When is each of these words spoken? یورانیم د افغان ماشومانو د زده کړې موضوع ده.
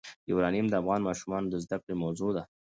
یورانیم 0.29 0.67
د 0.69 0.73
افغان 0.81 1.01
ماشومانو 1.07 1.47
د 1.49 1.55
زده 1.63 1.77
کړې 1.83 1.95
موضوع 2.03 2.31
ده. 2.37 2.43